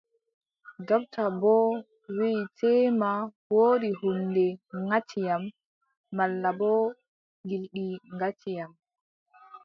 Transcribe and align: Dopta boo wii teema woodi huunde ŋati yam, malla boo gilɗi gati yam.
Dopta 0.87 1.23
boo 1.41 1.65
wii 2.17 2.39
teema 2.57 3.11
woodi 3.55 3.89
huunde 3.99 4.45
ŋati 4.87 5.19
yam, 5.27 5.43
malla 6.17 6.49
boo 6.59 6.81
gilɗi 7.47 7.85
gati 8.19 8.49
yam. 8.57 8.71